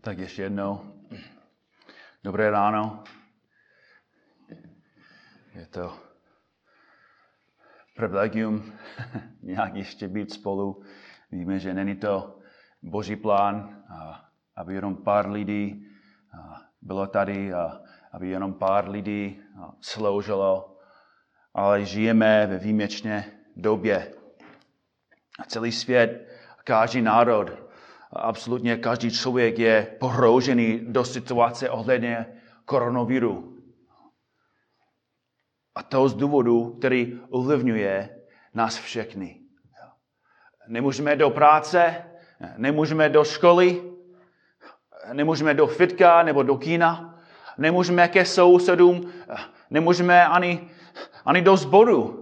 [0.00, 0.94] Tak ještě jednou.
[2.24, 3.04] Dobré ráno.
[5.54, 5.98] Je to
[7.96, 8.72] privilegium
[9.42, 10.82] nějak ještě být spolu.
[11.30, 12.38] Víme, že není to
[12.82, 13.84] boží plán,
[14.56, 15.86] aby jenom pár lidí
[16.82, 17.52] bylo tady,
[18.12, 19.40] aby jenom pár lidí
[19.80, 20.78] sloužilo,
[21.54, 23.24] ale žijeme ve výjimečné
[23.56, 24.14] době.
[25.38, 26.28] A celý svět,
[26.64, 27.63] každý národ,
[28.16, 32.26] absolutně každý člověk je pohroužený do situace ohledně
[32.64, 33.58] koronaviru.
[35.74, 38.20] A to z důvodu, který ovlivňuje
[38.54, 39.40] nás všechny.
[40.68, 42.04] Nemůžeme do práce,
[42.56, 43.82] nemůžeme do školy,
[45.12, 47.20] nemůžeme do fitka nebo do kina,
[47.58, 49.12] nemůžeme ke sousedům,
[49.70, 50.70] nemůžeme ani,
[51.24, 52.20] ani do sboru.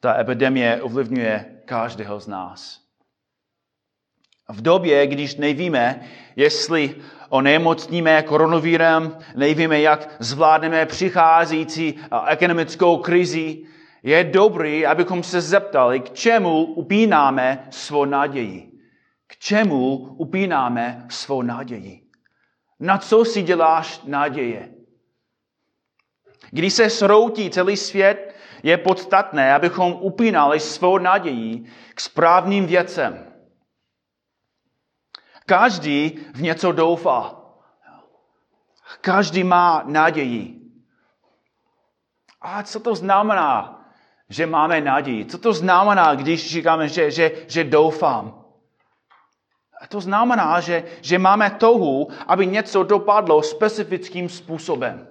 [0.00, 2.87] Ta epidemie ovlivňuje každého z nás.
[4.52, 6.00] V době, když nevíme,
[6.36, 6.94] jestli
[7.28, 13.62] onemocníme koronavírem, nevíme, jak zvládneme přicházející ekonomickou krizi,
[14.02, 18.72] je dobrý, abychom se zeptali, k čemu upínáme svou naději.
[19.26, 22.02] K čemu upínáme svou naději.
[22.80, 24.68] Na co si děláš naděje?
[26.50, 33.27] Když se sroutí celý svět, je podstatné, abychom upínali svou naději k správným věcem.
[35.48, 37.40] Každý v něco doufá.
[39.00, 40.60] Každý má naději.
[42.40, 43.84] A co to znamená,
[44.28, 45.24] že máme naději?
[45.24, 48.44] Co to znamená, když říkáme, že, že, že doufám?
[49.80, 55.08] A to znamená, že, že máme touhu, aby něco dopadlo specifickým způsobem.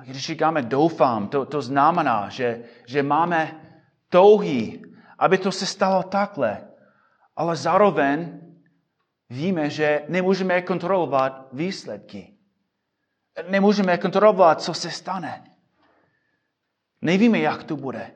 [0.00, 3.60] A když říkáme doufám, to, to znamená, že, že máme
[4.08, 4.82] touhy,
[5.18, 6.68] aby to se stalo takhle.
[7.36, 8.40] Ale zároveň
[9.30, 12.34] víme, že nemůžeme kontrolovat výsledky.
[13.48, 15.44] Nemůžeme kontrolovat, co se stane.
[17.02, 18.14] Nevíme, jak to bude.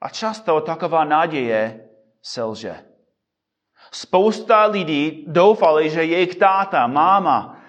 [0.00, 1.88] A často taková naděje
[2.22, 2.84] selže.
[3.90, 7.62] Spousta lidí doufali, že jejich táta, máma,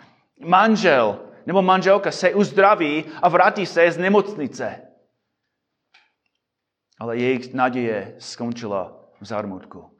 [0.46, 4.82] manžel nebo manželka se uzdraví a vrátí se z nemocnice.
[7.00, 9.92] Ale jejich naděje skončila v zármutku.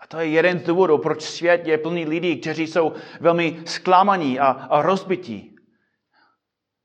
[0.00, 4.40] A to je jeden z důvodů, proč svět je plný lidí, kteří jsou velmi zklamaní
[4.40, 5.56] a, a rozbití.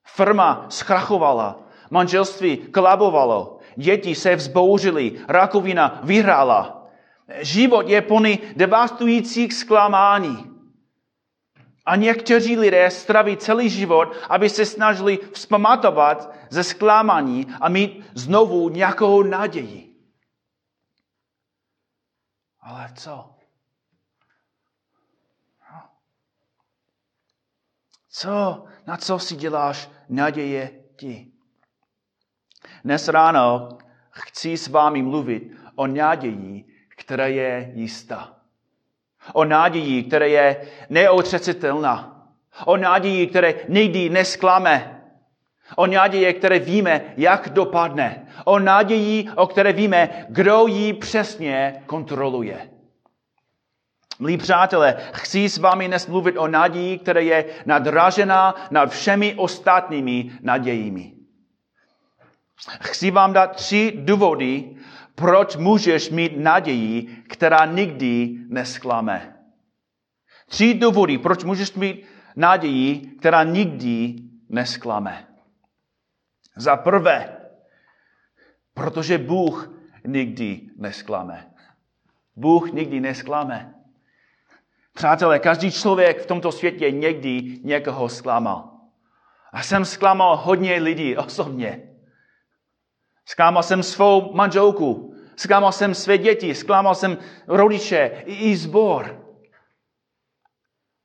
[0.08, 6.88] Firma zkrachovala, manželství kolabovalo, děti se vzbouřily, rakovina vyhrála.
[7.40, 10.53] Život je plný devastujících zklamání.
[11.86, 18.70] A někteří lidé straví celý život, aby se snažili vzpamatovat ze zklamání a mít znovu
[18.70, 19.96] nějakou naději.
[22.60, 23.30] Ale co?
[28.10, 31.32] Co, na co si děláš naděje ti?
[32.84, 33.70] Dnes ráno
[34.12, 36.66] chci s vámi mluvit o naději,
[36.98, 38.33] která je jistá.
[39.34, 42.26] O naději, která je neotřecitelná.
[42.66, 45.02] O naději, které nikdy nesklame.
[45.76, 48.28] O naději, které víme, jak dopadne.
[48.46, 52.70] O naději, o které víme, kdo ji přesně kontroluje.
[54.20, 60.32] Milí přátelé, chci s vámi dnes mluvit o naději, která je nadražená nad všemi ostatními
[60.42, 61.14] nadějimi.
[62.82, 64.76] Chci vám dát tři důvody,
[65.16, 69.36] proč můžeš mít naději, která nikdy nesklame.
[70.48, 74.16] Tři důvody, proč můžeš mít naději, která nikdy
[74.50, 75.28] nesklame.
[76.56, 77.38] Za prvé,
[78.74, 79.74] protože Bůh
[80.06, 81.54] nikdy nesklame.
[82.36, 83.74] Bůh nikdy nesklame.
[84.94, 88.70] Přátelé, každý člověk v tomto světě někdy někoho zklamal.
[89.54, 91.90] A jsem zklamal hodně lidí osobně.
[93.26, 99.26] Zklamal jsem svou manželku, zklamal jsem své děti, zklamal jsem rodiče i zbor.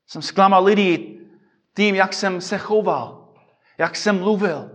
[0.06, 1.20] Jsem zklamal lidi
[1.76, 3.34] tím, jak jsem se choval,
[3.78, 4.70] jak jsem mluvil,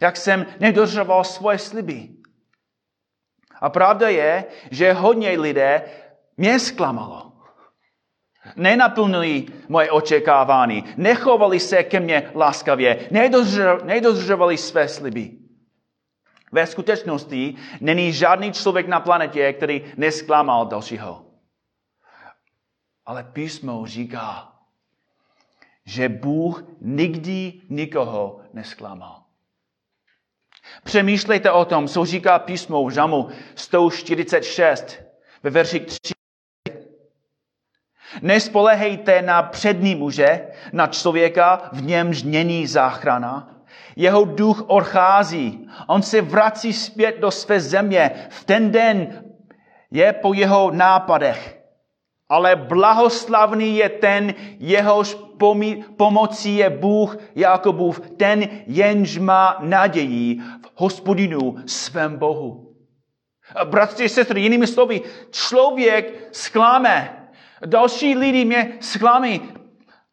[0.00, 2.08] jak jsem nedržoval svoje sliby.
[3.60, 5.82] A pravda je, že hodně lidé
[6.36, 7.32] mě zklamalo.
[8.56, 13.08] Nenaplnili moje očekávání, nechovali se ke mně láskavě,
[13.84, 15.43] nedodržovali své sliby.
[16.54, 21.26] Ve skutečnosti není žádný člověk na planetě, který nesklamal dalšího.
[23.06, 24.52] Ale písmo říká,
[25.84, 29.22] že Bůh nikdy nikoho nesklamal.
[30.84, 35.02] Přemýšlejte o tom, co říká písmo v Žamu 146
[35.42, 36.14] ve verši 3.
[38.22, 43.53] Nespolehejte na přední muže, na člověka, v němž není záchrana.
[43.96, 48.10] Jeho duch odchází, on se vrací zpět do své země.
[48.28, 49.24] V ten den
[49.90, 51.60] je po jeho nápadech.
[52.28, 55.16] Ale blahoslavný je ten, jehož
[55.96, 62.74] pomocí je Bůh Jakobův, ten jenž má naději v hospodinu svém Bohu.
[63.64, 67.28] Bratři a sestry, jinými slovy, člověk zklame.
[67.66, 69.40] Další lidi mě sklamí,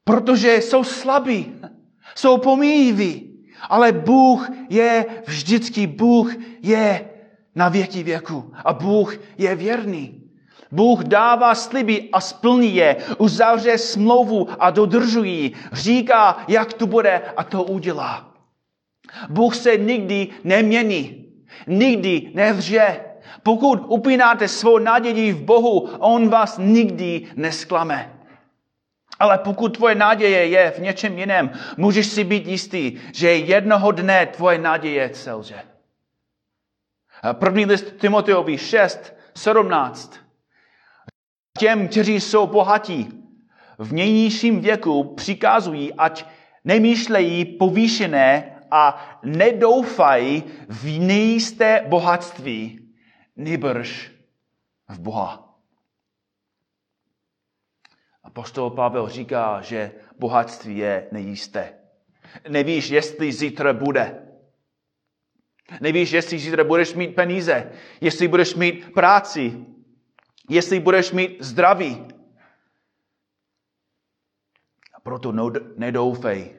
[0.03, 1.55] protože jsou slabí,
[2.15, 3.30] jsou pomíjiví.
[3.69, 7.09] Ale Bůh je vždycky, Bůh je
[7.55, 10.21] na věky věku a Bůh je věrný.
[10.71, 17.43] Bůh dává sliby a splní je, uzavře smlouvu a dodržují, říká, jak to bude a
[17.43, 18.31] to udělá.
[19.29, 21.25] Bůh se nikdy nemění,
[21.67, 22.99] nikdy nevře.
[23.43, 28.20] Pokud upínáte svou naději v Bohu, On vás nikdy nesklame.
[29.21, 34.25] Ale pokud tvoje naděje je v něčem jiném, můžeš si být jistý, že jednoho dne
[34.25, 35.61] tvoje naděje selže.
[37.33, 40.15] První list Timoteovi 6, 17.
[41.59, 43.09] Těm, kteří jsou bohatí,
[43.77, 46.25] v nejnižším věku přikazují, ať
[46.63, 52.89] nemýšlejí povýšené a nedoufají v nejisté bohatství,
[53.35, 54.11] nebrž
[54.89, 55.50] v Boha.
[58.31, 61.73] Apostol Pavel říká, že bohatství je nejisté.
[62.49, 64.27] Nevíš, jestli zítra bude.
[65.81, 69.65] Nevíš, jestli zítra budeš mít peníze, jestli budeš mít práci,
[70.49, 72.07] jestli budeš mít zdraví.
[74.93, 75.31] A proto
[75.77, 76.55] nedoufej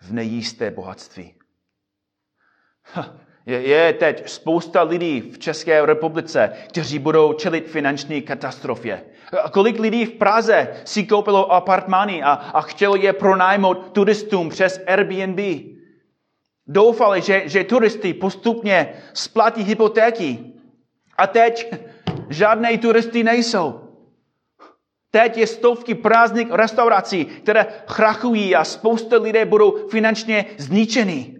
[0.00, 1.34] v nejisté bohatství.
[3.46, 9.04] Je, je teď spousta lidí v České republice, kteří budou čelit finanční katastrofě.
[9.52, 15.40] Kolik lidí v Praze si koupilo apartmány a, a chtělo je pronajmout turistům přes Airbnb.
[16.66, 20.38] Doufali, že, že turisty postupně splatí hypotéky.
[21.18, 21.74] A teď
[22.28, 23.80] žádné turisty nejsou.
[25.10, 27.66] Teď je stovky prázdných restaurací, které
[27.96, 31.38] krachují a spousta lidé budou finančně zničený.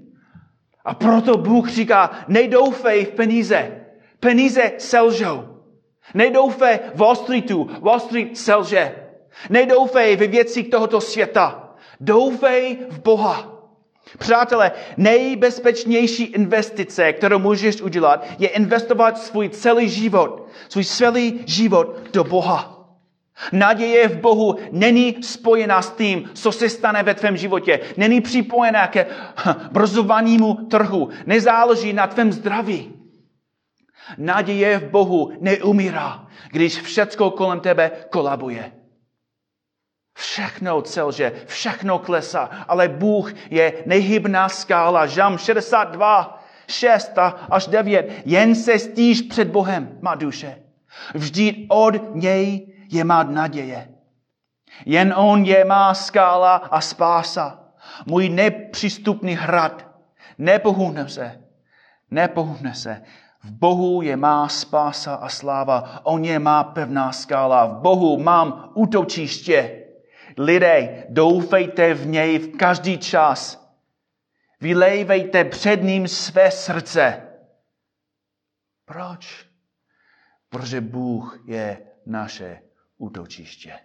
[0.85, 3.85] A proto Bůh říká, nedoufej v peníze.
[4.21, 5.58] Peníze selžou.
[6.15, 7.71] Nedoufej Wall Streetu.
[7.81, 8.95] Wall Street selže.
[9.51, 11.75] Nedoufej ve věci tohoto světa.
[12.01, 13.59] Doufej v Boha.
[14.19, 22.25] Přátelé, nejbezpečnější investice, kterou můžeš udělat, je investovat svůj celý život, svůj celý život do
[22.25, 22.79] Boha.
[23.53, 27.81] Naděje v Bohu není spojená s tím, co se stane ve tvém životě.
[27.97, 29.07] Není připojená ke
[29.73, 31.09] brzovanému trhu.
[31.27, 32.93] Nezáleží na tvém zdraví.
[34.17, 38.73] Naděje v Bohu neumírá, když všecko kolem tebe kolabuje.
[40.19, 45.07] Všechno celže, všechno klesá, ale Bůh je nehybná skála.
[45.07, 47.13] Žám 62, 6
[47.51, 48.23] až 9.
[48.25, 50.63] Jen se stíž před Bohem, má duše.
[51.15, 53.89] Vždyť od něj je má naděje.
[54.87, 57.61] Jen on je má skála a spása.
[58.07, 59.89] Můj nepřístupný hrad.
[60.39, 61.41] Nepohune se.
[62.11, 63.03] Nepohune se.
[63.45, 66.01] V Bohu je má spása a sláva.
[66.03, 67.67] On je má pevná skála.
[67.67, 69.85] V Bohu mám útočiště.
[70.39, 73.69] Lidé, doufejte v něj v každý čas.
[74.61, 77.23] Vylejvejte před ním své srdce.
[78.85, 79.47] Proč?
[80.49, 82.63] Protože Bůh je naše
[82.99, 83.79] útočiště.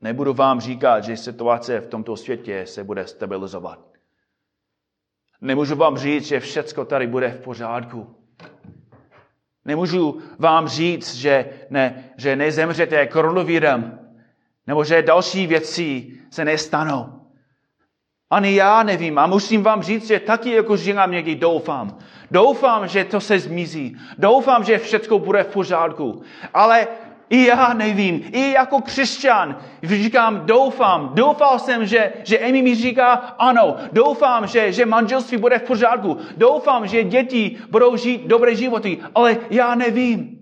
[0.00, 3.89] Nebudu vám říkat, že situace v tomto světě se bude stabilizovat.
[5.40, 8.16] Nemůžu vám říct, že všecko tady bude v pořádku.
[9.64, 13.98] Nemůžu vám říct, že, ne, že nezemřete koronavírem,
[14.66, 17.20] nebo že další věci se nestanou.
[18.30, 21.98] Ani já nevím a musím vám říct, že taky jako říkám někdy doufám.
[22.30, 23.96] Doufám, že to se zmizí.
[24.18, 26.22] Doufám, že všechno bude v pořádku.
[26.54, 26.88] Ale
[27.30, 28.22] i já nevím.
[28.32, 31.10] I jako křesťan říkám, doufám.
[31.14, 33.76] Doufal jsem, že, že Amy mi říká ano.
[33.92, 36.18] Doufám, že, že manželství bude v pořádku.
[36.36, 38.98] Doufám, že děti budou žít dobré životy.
[39.14, 40.38] Ale já nevím.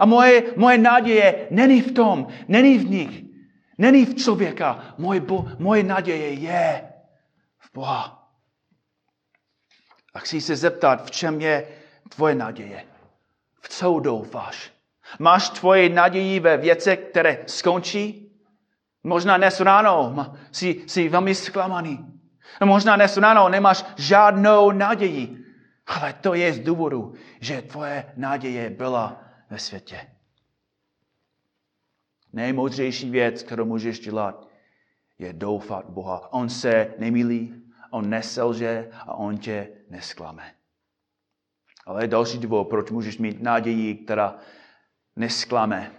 [0.00, 3.22] A moje, moje naděje není v tom, není v nich.
[3.78, 4.94] Není v člověka.
[4.98, 6.82] Moje, bo, moje naděje je
[7.74, 8.28] Boha.
[10.14, 11.68] A chci se zeptat, v čem je
[12.08, 12.84] tvoje naděje?
[13.60, 14.79] V co doufáš?
[15.18, 18.32] Máš tvoje naději ve věcech, které skončí?
[19.04, 22.20] Možná dnes ráno jsi, jsi velmi zklamaný.
[22.64, 25.44] Možná dnes ráno nemáš žádnou naději.
[25.86, 30.06] Ale to je z důvodu, že tvoje naděje byla ve světě.
[32.32, 34.48] Nejmoudřejší věc, kterou můžeš dělat,
[35.18, 36.32] je doufat Boha.
[36.32, 40.54] On se nemilí, on neselže a on tě nesklame.
[41.86, 44.38] Ale další důvod, proč můžeš mít naději, která
[45.20, 45.92] nesklame.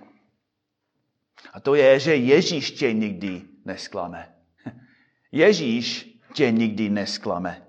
[1.54, 4.34] A to je, že Ježíš tě nikdy nesklame.
[5.32, 7.62] Ježíš tě nikdy nesklame.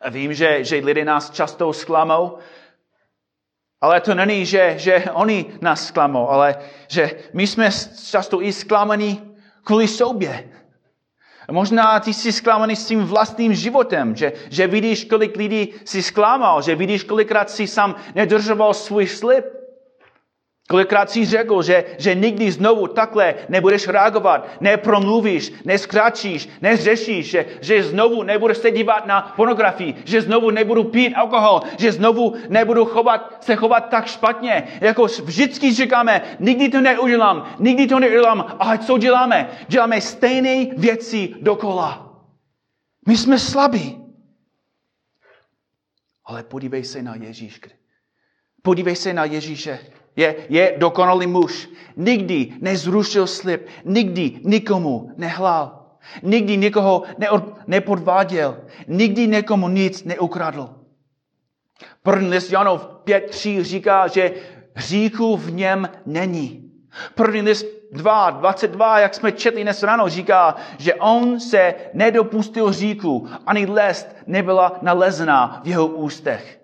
[0.00, 2.38] A vím, že, že lidé nás často zklamou,
[3.80, 6.56] ale to není, že, že oni nás zklamou, ale
[6.88, 7.70] že my jsme
[8.10, 10.50] často i zklamaní kvůli sobě.
[11.50, 16.62] Možná ty jsi zklamaný s tím vlastním životem, že, že vidíš, kolik lidí jsi zklamal,
[16.62, 19.44] že vidíš, kolikrát jsi sám nedržoval svůj slib.
[20.68, 27.82] Kolikrát jsi řekl, že, že nikdy znovu takhle nebudeš reagovat, nepromluvíš, neskračíš, nezřešíš, že, že
[27.82, 33.44] znovu nebudeš se dívat na pornografii, že znovu nebudu pít alkohol, že znovu nebudu chovat,
[33.44, 34.78] se chovat tak špatně.
[34.80, 39.50] Jako vždycky říkáme, nikdy to neudělám, nikdy to neudělám, ale co děláme?
[39.68, 42.20] Děláme stejné věci dokola.
[43.08, 44.00] My jsme slabí.
[46.24, 47.60] Ale podívej se na Ježíš.
[48.62, 49.78] Podívej se na Ježíše.
[50.16, 51.68] Je, je dokonalý muž.
[51.96, 53.66] Nikdy nezrušil slib.
[53.84, 55.86] Nikdy nikomu nehlál.
[56.22, 57.02] Nikdy nikoho
[57.66, 58.58] nepodváděl.
[58.88, 60.70] Nikdy nikomu nic neukradl.
[62.02, 64.32] První list Janov 5.3 říká, že
[64.74, 66.70] hříchu v něm není.
[67.14, 73.28] První list 2, 22, jak jsme četli dnes ráno, říká, že on se nedopustil hříchu,
[73.46, 76.60] ani lest nebyla nalezená v jeho ústech.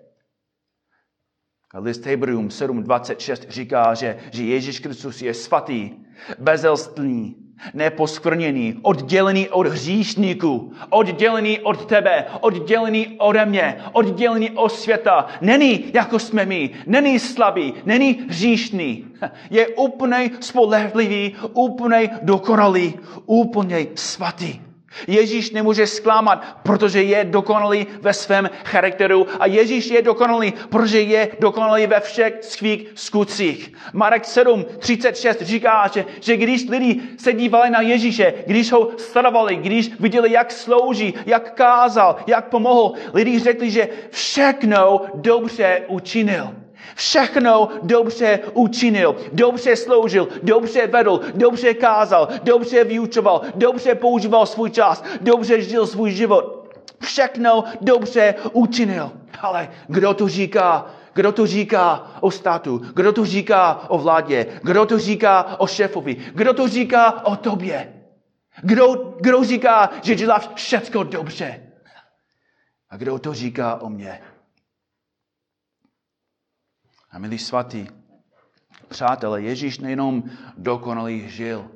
[1.73, 5.91] List Hebrejům 7.26 říká, že, že Ježíš Kristus je svatý,
[6.39, 7.35] bezelstný,
[7.73, 15.27] neposkvrněný, oddělený od hříšníků, oddělený od tebe, oddělený ode mě, oddělený od světa.
[15.41, 19.05] Není jako jsme my, není slabý, není hříšný.
[19.49, 24.70] Je úplně spolehlivý, úplně dokonalý, úplně svatý.
[25.07, 31.29] Ježíš nemůže zklamat, protože je dokonalý ve svém charakteru a Ježíš je dokonalý, protože je
[31.39, 33.73] dokonalý ve všech svých skutcích.
[33.93, 39.55] Marek 7, 36 říká, že, že když lidi se dívali na Ježíše, když ho sledovali,
[39.55, 46.61] když viděli, jak slouží, jak kázal, jak pomohl, lidi řekli, že všechno dobře učinil.
[46.95, 55.03] Všechno dobře učinil, dobře sloužil, dobře vedl, dobře kázal, dobře vyučoval, dobře používal svůj čas,
[55.21, 56.61] dobře žil svůj život.
[56.99, 59.11] Všechno dobře učinil.
[59.39, 60.85] Ale kdo to říká?
[61.13, 62.81] Kdo to říká o státu?
[62.93, 64.45] Kdo to říká o vládě?
[64.63, 66.17] Kdo to říká o šéfovi?
[66.33, 67.93] Kdo to říká o tobě?
[68.61, 71.61] Kdo, kdo říká, že děláš všechno dobře?
[72.89, 74.21] A kdo to říká o mně?
[77.11, 77.87] A milí svatí,
[78.87, 80.23] přátelé, Ježíš nejenom
[80.57, 81.71] dokonalý žil,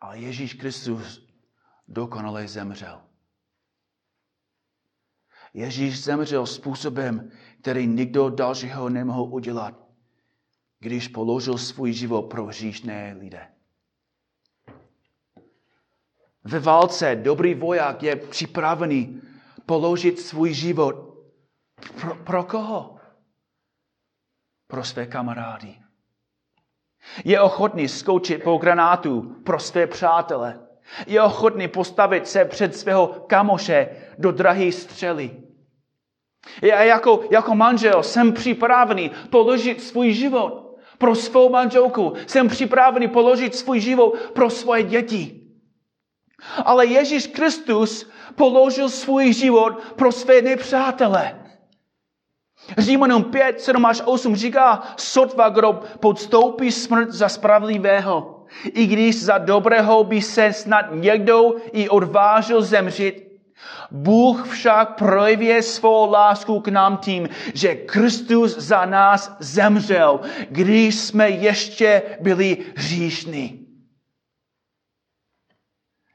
[0.00, 1.28] ale Ježíš Kristus
[1.88, 3.02] dokonale zemřel.
[5.54, 9.74] Ježíš zemřel způsobem, který nikdo dalšího nemohl udělat,
[10.78, 13.48] když položil svůj život pro hříšné lidé.
[16.44, 19.22] Ve válce dobrý voják je připravený
[19.66, 20.94] položit svůj život.
[22.00, 23.01] Pro, pro koho?
[24.72, 25.74] Pro své kamarády.
[27.24, 30.60] Je ochotný skočit po granátu pro své přátele.
[31.06, 33.88] Je ochotný postavit se před svého kamoše
[34.18, 35.30] do drahé střely.
[36.62, 42.12] Já jako, jako manžel jsem připravený položit svůj život pro svou manželku.
[42.26, 45.40] Jsem připravený položit svůj život pro svoje děti.
[46.64, 51.41] Ale Ježíš Kristus položil svůj život pro své nepřátele.
[52.78, 59.38] Římanům 5, 7 až 8 říká, sotva kdo podstoupí smrt za spravedlivého, i když za
[59.38, 63.32] dobrého by se snad někdo i odvážil zemřít,
[63.90, 71.30] Bůh však projevuje svou lásku k nám tím, že Kristus za nás zemřel, když jsme
[71.30, 73.66] ještě byli hříšní.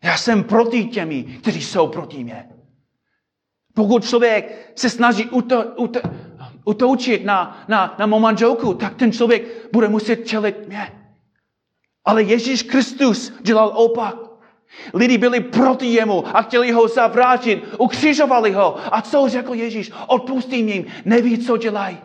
[0.03, 2.49] Já jsem proti těmi, kteří jsou proti mě.
[3.73, 5.99] Pokud člověk se snaží uto, uto,
[6.67, 10.91] utoučit na, na, na mou manželku, tak ten člověk bude muset čelit mě.
[12.05, 14.15] Ale Ježíš Kristus dělal opak.
[14.93, 18.95] Lidi byli proti jemu a chtěli ho zavrátit, ukřižovali ho.
[18.95, 19.91] A co řekl Ježíš?
[20.07, 21.97] Odpustím jim, neví, co dělají.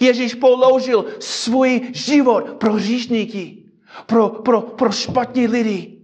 [0.00, 3.64] Ježíš položil svůj život pro hříšníky.
[4.06, 5.98] pro, pro, pro špatní lidi.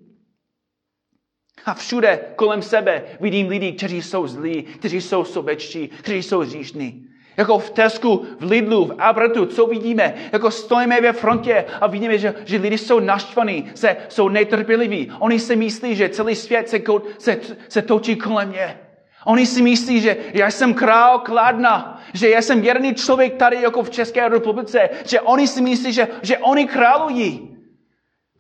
[1.65, 7.14] A všude kolem sebe vidím lidi, kteří jsou zlí, kteří jsou sobečtí, kteří jsou říšní.
[7.37, 10.15] Jako v Tesku, v Lidlu, v Abratu, co vidíme?
[10.33, 15.13] Jako stojíme ve frontě a vidíme, že, že lidi jsou naštvaní, se, jsou netrpěliví.
[15.19, 16.81] Oni si myslí, že celý svět se,
[17.19, 18.79] se, se točí kolem mě.
[19.25, 23.83] Oni si myslí, že já jsem král Kladna, že já jsem jediný člověk tady jako
[23.83, 27.57] v České republice, že oni si myslí, že, že oni králují.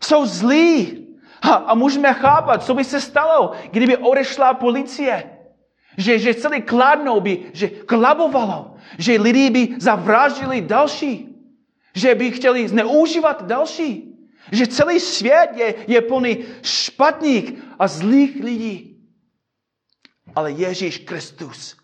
[0.02, 1.00] Jsou zlí.
[1.42, 5.33] A, a můžeme chápat, co by se stalo, kdyby odešla policie.
[5.96, 8.76] Že, že celý Kladno by že klabovalo.
[8.98, 11.28] Že lidi by zavraždili další.
[11.94, 14.14] Že by chtěli zneužívat další.
[14.52, 18.76] Že celý svět je, je plný špatných a zlých lidí.
[20.34, 21.76] Ale Ježíš Kristus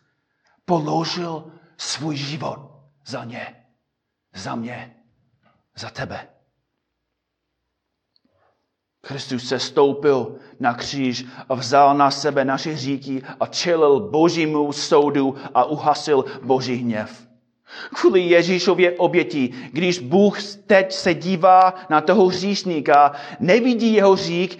[0.64, 2.70] položil svůj život
[3.06, 3.66] za ně,
[4.34, 4.96] za mě,
[5.76, 6.39] za tebe.
[9.00, 15.36] Kristus se stoupil na kříž a vzal na sebe naše říky a čelil božímu soudu
[15.54, 17.26] a uhasil boží hněv.
[17.94, 24.58] Kvůli Ježíšově oběti, když Bůh teď se dívá na toho hříšníka, nevidí jeho řík,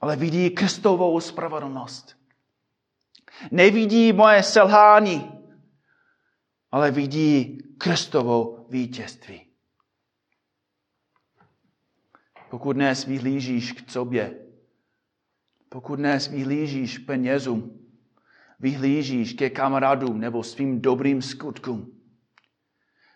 [0.00, 2.16] ale vidí Kristovou spravedlnost.
[3.50, 5.32] Nevidí moje selhání,
[6.72, 9.49] ale vidí Kristovo vítězství.
[12.50, 14.38] Pokud dnes vyhlížíš k sobě,
[15.68, 17.80] pokud dnes vyhlížíš penězům,
[18.60, 22.00] vyhlížíš ke kamarádům nebo svým dobrým skutkům,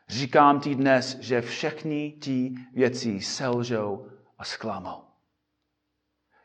[0.08, 4.06] říkám ti dnes, že všechny ty věci selžou
[4.38, 5.04] a zklamou.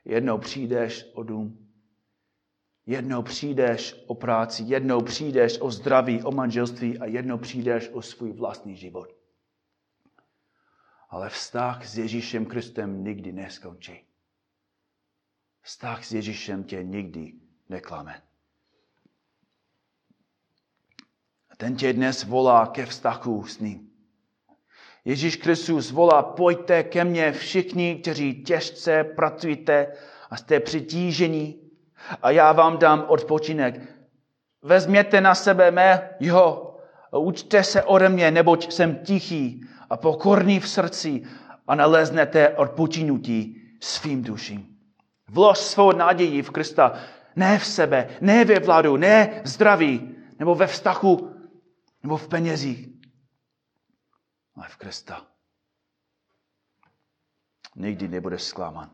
[0.05, 1.69] Jednou přijdeš o dům,
[2.85, 8.31] Jednou přijdeš o práci, jednou přijdeš o zdraví, o manželství a jednou přijdeš o svůj
[8.31, 9.18] vlastní život.
[11.09, 14.05] Ale vztah s Ježíšem Kristem nikdy neskončí.
[15.61, 17.33] Vztah s Ježíšem tě nikdy
[17.69, 18.21] neklame.
[21.49, 23.89] A ten tě dnes volá ke vztahu s ním.
[25.05, 29.93] Ježíš Kristus volá, pojďte ke mně všichni, kteří těžce pracujete
[30.29, 31.69] a jste přitížení
[32.21, 33.81] a já vám dám odpočinek.
[34.61, 36.75] Vezměte na sebe mé jo,
[37.11, 41.23] učte se ode mě, neboť jsem tichý a pokorný v srdci
[41.67, 44.77] a naleznete odpočinutí svým duším.
[45.27, 46.93] Vlož svou naději v Krista,
[47.35, 51.35] ne v sebe, ne ve vládu, ne v zdraví, nebo ve vztahu,
[52.03, 52.87] nebo v penězích,
[54.55, 55.25] ale v Krista.
[57.75, 58.91] Nikdy nebude zklamán.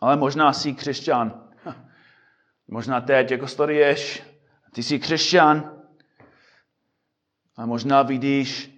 [0.00, 1.44] Ale možná jsi křesťan,
[2.68, 4.22] Možná teď jako staruješ,
[4.72, 5.80] ty jsi křesťan,
[7.56, 8.73] a možná vidíš,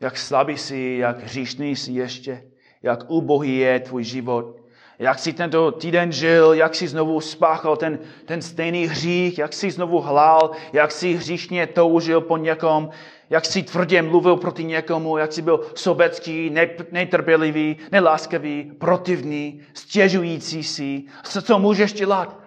[0.00, 2.42] jak slabý jsi, jak hříšný jsi ještě,
[2.82, 4.66] jak ubohý je tvůj život,
[4.98, 9.70] jak jsi tento týden žil, jak jsi znovu spáchal ten, ten stejný hřích, jak jsi
[9.70, 12.90] znovu hlál, jak jsi hříšně toužil po někom,
[13.30, 16.54] jak jsi tvrdě mluvil proti někomu, jak jsi byl sobecký,
[16.92, 21.04] netrpělivý, neláskavý, protivný, stěžující si.
[21.22, 22.40] Co, co můžeš dělat?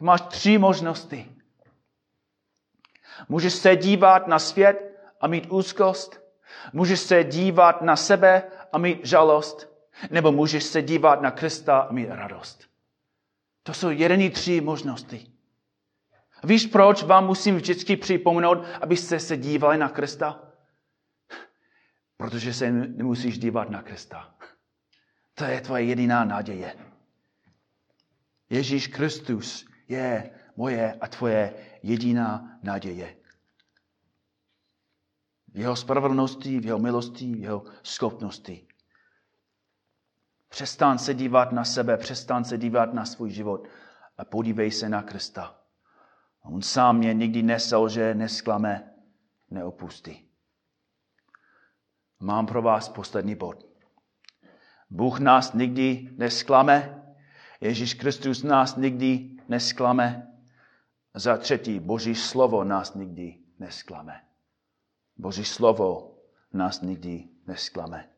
[0.00, 1.34] Máš tři možnosti.
[3.28, 6.20] Můžeš se dívat na svět a mít úzkost.
[6.72, 9.74] Můžeš se dívat na sebe a mít žalost.
[10.10, 12.64] Nebo můžeš se dívat na Krista a mít radost.
[13.62, 15.26] To jsou jediné tři možnosti.
[16.44, 20.40] Víš, proč vám musím vždycky připomenout, abyste se dívali na Krista?
[22.16, 24.34] Protože se nemusíš dívat na Krista.
[25.34, 26.74] To je tvoje jediná naděje.
[28.50, 33.16] Ježíš Kristus je moje a tvoje jediná naděje.
[35.48, 38.66] V jeho spravedlnosti, v jeho milosti, v jeho schopnosti.
[40.48, 43.68] Přestan se dívat na sebe, přestan se dívat na svůj život
[44.18, 45.60] a podívej se na Krista.
[46.42, 48.94] On sám mě nikdy neselže, nesklame,
[49.50, 50.28] neopustí.
[52.20, 53.66] Mám pro vás poslední bod.
[54.90, 57.00] Bůh nás nikdy nesklame,
[57.60, 60.33] Ježíš Kristus nás nikdy nesklame.
[61.14, 64.24] Za třetí, Boží slovo nás nikdy nesklame.
[65.16, 66.18] Boží slovo
[66.52, 68.08] nás nikdy nesklame.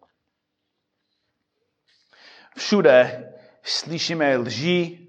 [2.56, 3.32] Všude
[3.62, 5.08] slyšíme lži,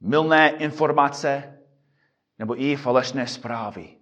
[0.00, 1.58] milné informace
[2.38, 3.96] nebo i falešné zprávy.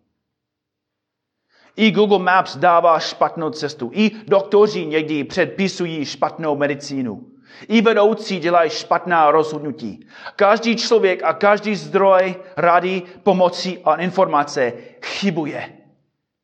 [1.77, 3.91] I Google Maps dává špatnou cestu.
[3.95, 7.34] I doktoři někdy předpisují špatnou medicínu.
[7.69, 10.07] I vedoucí dělají špatná rozhodnutí.
[10.37, 15.73] Každý člověk a každý zdroj rady, pomoci a informace chybuje.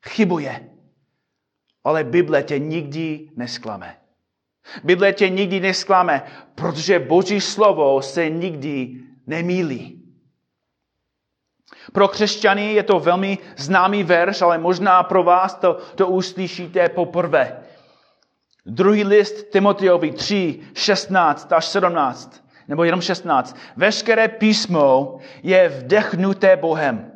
[0.09, 0.70] Chybuje.
[1.85, 3.96] Ale Bible tě nikdy nesklame.
[4.85, 6.23] Bible tě nikdy nesklame,
[6.55, 10.01] protože Boží slovo se nikdy nemýlí.
[11.92, 17.62] Pro křesťany je to velmi známý verš, ale možná pro vás to, to uslyšíte poprvé.
[18.70, 23.56] Druhý list Timoteovi 3, 16 až 17, nebo jenom 16.
[23.76, 27.12] Veškeré písmo je vdechnuté Bohem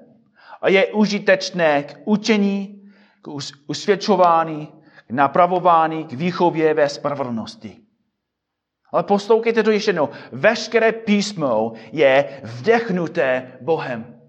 [0.62, 2.82] a je užitečné k učení,
[3.22, 3.28] k
[3.66, 4.68] usvědčování,
[5.06, 7.76] k napravování, k výchově ve spravedlnosti.
[8.92, 10.08] Ale poslouchejte to ještě jednou.
[10.32, 14.20] Veškeré písmo je vdechnuté Bohem.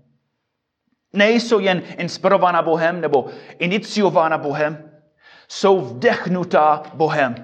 [1.13, 3.25] Nejsou jen inspirována Bohem nebo
[3.59, 4.91] iniciována Bohem,
[5.47, 7.35] jsou vdechnutá Bohem.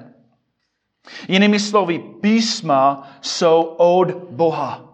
[1.28, 4.92] Jinými slovy, písma jsou od Boha.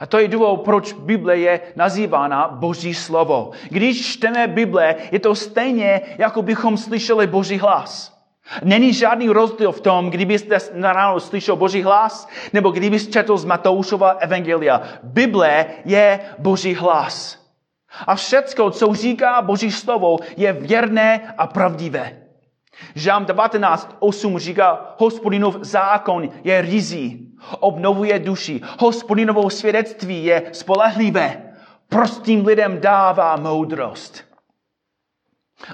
[0.00, 3.50] A to je důvod, proč Bible je nazývána Boží slovo.
[3.68, 8.18] Když čteme Bible, je to stejně, jako bychom slyšeli Boží hlas.
[8.64, 13.44] Není žádný rozdíl v tom, kdybyste na ráno slyšel Boží hlas, nebo kdybyste četl z
[13.44, 14.82] Matoušova evangelia.
[15.02, 17.41] Bible je Boží hlas.
[18.06, 22.22] A všecko, co říká Boží slovo, je věrné a pravdivé.
[22.94, 28.60] Žám 19.8 říká, hospodinov zákon je rizí, obnovuje duši.
[28.78, 31.54] Hospodinovo svědectví je spolehlivé,
[31.88, 34.24] prostým lidem dává moudrost.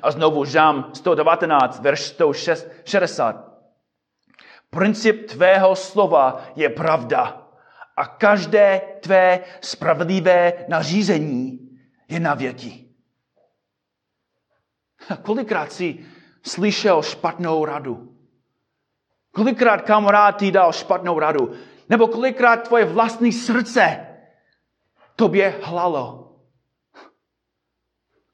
[0.02, 3.48] A znovu Žám 119, verš 160.
[4.70, 7.42] Princip tvého slova je pravda
[7.96, 11.67] a každé tvé spravedlivé nařízení
[12.08, 12.88] je na věky.
[15.22, 16.06] Kolikrát si
[16.42, 18.16] slyšel špatnou radu?
[19.30, 21.52] Kolikrát kamarád ti dal špatnou radu?
[21.88, 24.06] Nebo kolikrát tvoje vlastní srdce
[25.16, 26.24] tobě hlalo?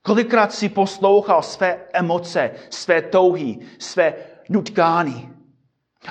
[0.02, 4.14] Kolikrát si poslouchal své emoce, své touhy, své
[4.48, 5.34] nutkání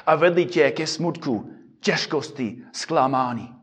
[0.06, 3.56] a vedli tě ke smutku, těžkosti, zklamání.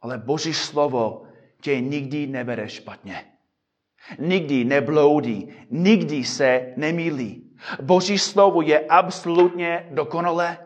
[0.00, 1.31] Ale Boží slovo
[1.62, 3.24] tě nikdy nebere špatně.
[4.18, 7.56] Nikdy nebloudí, nikdy se nemýlí.
[7.82, 10.58] Boží slovo je absolutně dokonalé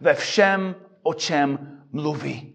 [0.00, 2.54] ve všem, o čem mluví.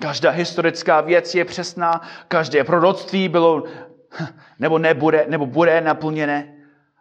[0.00, 3.64] Každá historická věc je přesná, každé proroctví bylo
[4.58, 6.56] nebo nebude, nebo bude naplněné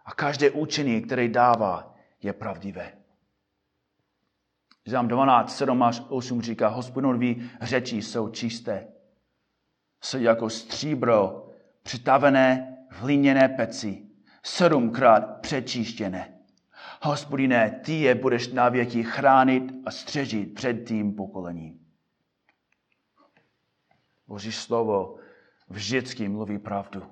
[0.06, 2.92] a každé učení, které dává, je pravdivé.
[4.86, 8.88] Žám 12, 7 až 8 říká, hospodinovi řeči jsou čisté
[10.08, 11.50] jsou jako stříbro
[11.84, 14.08] přitavené v hlíněné peci,
[14.44, 16.40] sedmkrát přečištěné.
[17.02, 21.80] Hospodine, ty je budeš na věky chránit a střežit před tím pokolením.
[24.28, 25.18] Boží slovo
[25.70, 27.04] vždycky mluví pravdu.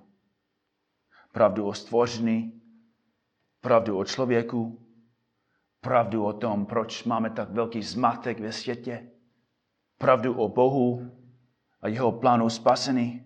[1.31, 2.61] Pravdu o stvoření,
[3.61, 4.87] pravdu o člověku,
[5.81, 9.11] pravdu o tom, proč máme tak velký zmatek ve světě,
[9.97, 11.11] pravdu o Bohu,
[11.85, 13.23] a jeho plánu spasení,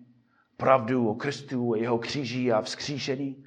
[0.56, 3.44] pravdu o Kristu a jeho kříži a vzkříšení,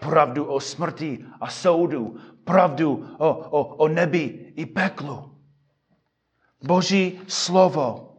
[0.00, 5.36] pravdu o smrti a soudu, pravdu o, o, o nebi i peklu.
[6.64, 8.16] Boží slovo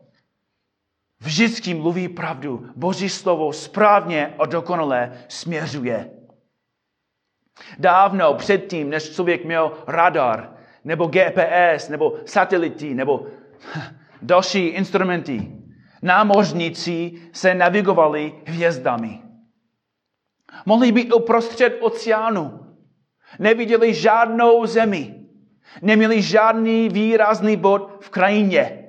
[1.19, 2.69] vždycky mluví pravdu.
[2.75, 6.12] Boží slovo správně a dokonale směřuje.
[7.79, 10.53] Dávno předtím, než člověk měl radar,
[10.84, 13.25] nebo GPS, nebo satelity, nebo
[14.21, 15.64] další instrumenty,
[16.01, 19.21] námořníci se navigovali hvězdami.
[20.65, 22.60] Mohli být uprostřed oceánu.
[23.39, 25.15] Neviděli žádnou zemi.
[25.81, 28.81] Neměli žádný výrazný bod v krajině.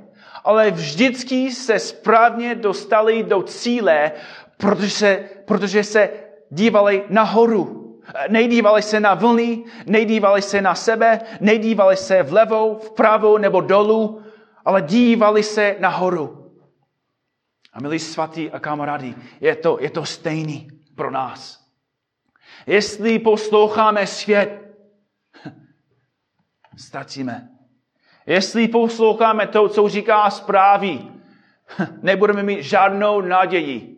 [0.44, 4.12] Ale vždycky se správně dostali do cíle,
[4.56, 6.10] protože se, protože se
[6.50, 7.82] dívali nahoru.
[8.28, 14.22] Nejdívali se na vlny, nejdívali se na sebe, nejdívali se vlevo, vpravo nebo dolů,
[14.64, 16.45] ale dívali se nahoru.
[17.76, 21.66] A milí svatí a kamarádi, je to, je to stejný pro nás.
[22.66, 24.76] Jestli posloucháme svět,
[26.76, 27.48] ztratíme.
[28.26, 30.98] Jestli posloucháme to, co říká zprávy,
[32.02, 33.95] nebudeme mít žádnou naději.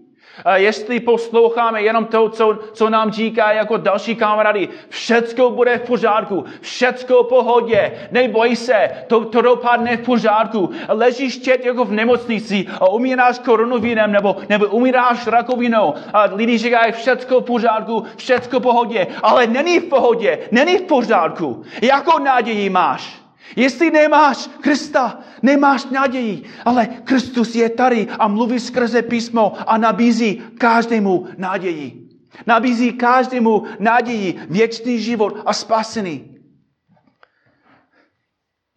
[0.54, 6.44] Jestli posloucháme jenom to, co, co nám říká jako další kamarády, všecko bude v pořádku,
[6.60, 10.70] všecko v pohodě, neboj se, to, to dopadne v pořádku.
[10.88, 16.92] Ležíš čet jako v nemocnici a umíráš koronavirem nebo, nebo umíráš rakovinou a lidi říkají
[16.92, 21.62] všecko v pořádku, všecko v pohodě, ale není v pohodě, není v pořádku.
[21.82, 23.27] Jakou naději máš?
[23.56, 30.42] Jestli nemáš Krista, nemáš naději, ale Kristus je tady a mluví skrze písmo a nabízí
[30.58, 32.08] každému naději.
[32.46, 36.38] Nabízí každému naději, věčný život a spasení.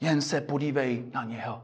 [0.02, 1.64] Jen se podívej na něho.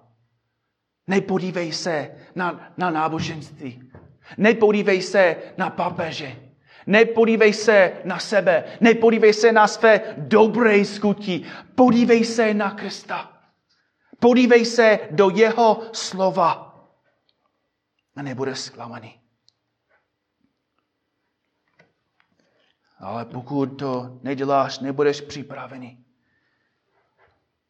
[1.07, 3.91] Nepodívej se na, na náboženství.
[4.37, 6.46] Nepodívej se na papeže.
[6.87, 8.63] Nepodívej se na sebe.
[8.81, 11.45] Nepodívej se na své dobré skutky.
[11.75, 13.41] Podívej se na Krista.
[14.19, 16.63] Podívej se do jeho slova.
[18.15, 19.19] A nebudeš zklamaný.
[22.99, 26.05] Ale pokud to neděláš, nebudeš připravený.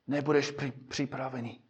[0.08, 1.62] Nebudeš při, připravený.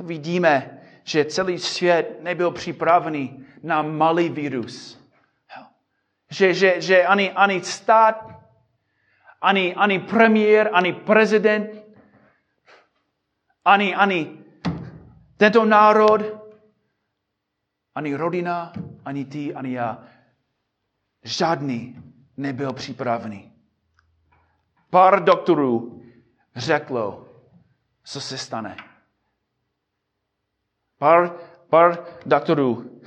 [0.00, 4.97] Vidíme, že celý svět nebyl připravený na malý virus.
[6.30, 8.28] Že, že, že ani, ani stát,
[9.40, 11.70] ani, ani premiér, ani prezident,
[13.64, 14.44] ani, ani
[15.36, 16.20] tento národ,
[17.94, 18.72] ani rodina,
[19.04, 20.04] ani ty, ani já.
[21.22, 21.96] Žádný
[22.36, 23.52] nebyl připravený.
[24.90, 26.02] Pár doktorů
[26.56, 27.28] řeklo,
[28.04, 28.76] co se stane.
[30.98, 31.32] Pár,
[31.68, 33.00] pár doktorů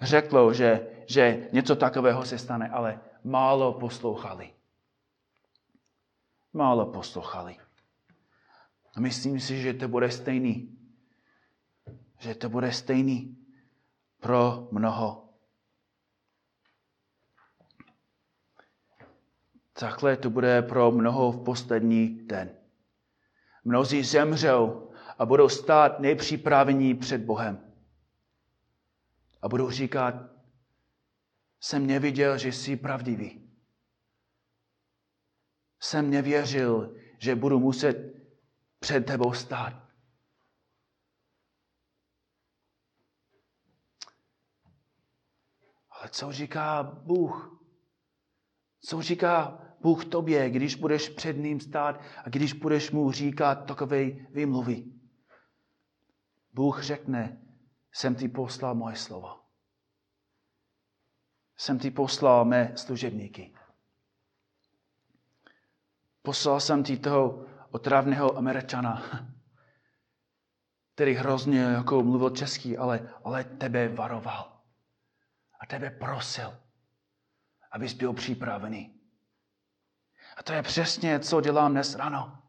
[0.00, 4.52] řeklo, že, že něco takového se stane, ale málo poslouchali.
[6.52, 7.56] Málo poslouchali.
[8.96, 10.78] A myslím si, že to bude stejný.
[12.18, 13.36] Že to bude stejný
[14.20, 15.28] pro mnoho.
[19.72, 22.56] Takhle to bude pro mnoho v poslední den.
[23.64, 27.72] Mnozí zemřou a budou stát nepřipravení před Bohem.
[29.42, 30.35] A budou říkat,
[31.60, 33.46] jsem neviděl, že jsi pravdivý.
[35.80, 37.96] Jsem nevěřil, že budu muset
[38.78, 39.86] před tebou stát.
[45.90, 47.62] Ale co říká Bůh?
[48.80, 54.04] Co říká Bůh tobě, když budeš před ním stát a když budeš mu říkat takové
[54.10, 54.84] výmluvy?
[56.52, 57.42] Bůh řekne,
[57.92, 59.45] jsem ti poslal moje slovo.
[61.56, 63.54] Jsem ti poslal mé služebníky.
[66.22, 69.02] Poslal jsem ti toho otravného američana,
[70.94, 74.60] který hrozně jako mluvil český, ale, ale tebe varoval.
[75.60, 76.58] A tebe prosil,
[77.72, 79.00] abys byl připravený.
[80.36, 82.42] A to je přesně, co dělám dnes ráno.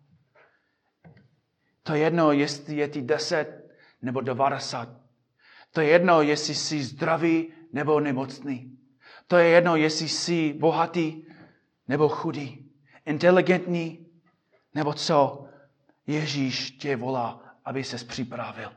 [1.84, 3.70] To je jedno, jestli je ti deset
[4.02, 4.90] nebo devadesát.
[5.72, 8.77] To je jedno, jestli jsi zdravý nebo nemocný.
[9.28, 11.24] To je jedno, jestli jsi bohatý
[11.88, 12.72] nebo chudý,
[13.06, 14.08] inteligentní
[14.74, 15.44] nebo co.
[16.08, 18.74] Ježíš tě volá, aby ses připravil.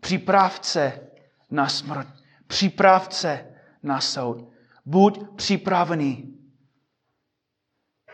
[0.00, 1.10] Připravce
[1.50, 2.08] na smrt.
[2.46, 4.52] Připravce na soud.
[4.84, 6.36] Buď připravený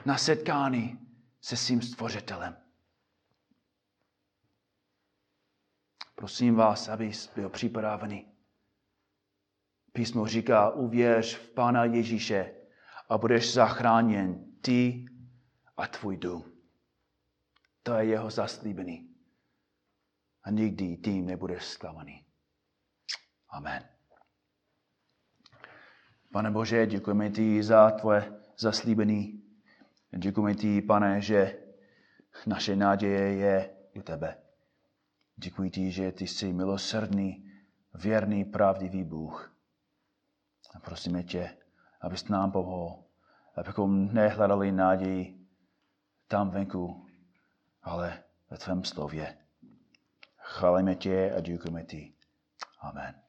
[0.04, 0.98] na setkání
[1.40, 2.56] se svým stvořitelem.
[6.14, 8.31] Prosím vás, abys byl připravený.
[9.92, 12.54] Písmo říká, uvěř v Pána Ježíše
[13.08, 15.06] a budeš zachráněn ty
[15.76, 16.52] a tvůj dům.
[17.82, 19.08] To je jeho zaslíbený.
[20.44, 22.24] A nikdy tím nebudeš zklamaný.
[23.48, 23.88] Amen.
[26.32, 29.42] Pane Bože, děkujeme ti za tvoje zaslíbený.
[30.16, 31.58] Děkujeme ti, pane, že
[32.46, 34.36] naše naděje je u tebe.
[35.36, 37.52] Děkuji ti, že ty jsi milosrdný,
[37.94, 39.51] věrný, pravdivý Bůh.
[40.74, 41.56] A prosíme tě,
[42.00, 43.04] abys nám pomohl,
[43.56, 45.46] abychom nehledali naději
[46.28, 47.06] tam venku,
[47.82, 49.38] ale ve tvém slově.
[50.36, 52.14] Chválíme tě a děkujeme ti.
[52.80, 53.21] Amen.